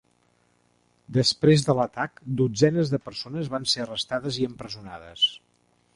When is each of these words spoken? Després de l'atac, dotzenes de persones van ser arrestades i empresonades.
Després 1.17 1.65
de 1.67 1.75
l'atac, 1.81 2.17
dotzenes 2.41 2.95
de 2.95 3.01
persones 3.11 3.53
van 3.57 3.69
ser 3.75 3.85
arrestades 3.85 4.41
i 4.45 4.51
empresonades. 4.53 5.29